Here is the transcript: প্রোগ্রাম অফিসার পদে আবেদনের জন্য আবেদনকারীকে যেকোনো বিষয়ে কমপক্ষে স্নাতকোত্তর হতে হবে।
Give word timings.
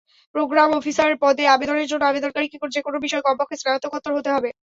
প্রোগ্রাম 0.35 0.69
অফিসার 0.73 1.11
পদে 1.21 1.43
আবেদনের 1.47 1.89
জন্য 1.91 2.03
আবেদনকারীকে 2.05 2.57
যেকোনো 2.75 2.97
বিষয়ে 2.99 3.25
কমপক্ষে 3.27 3.59
স্নাতকোত্তর 3.61 4.11
হতে 4.17 4.29
হবে। 4.35 4.49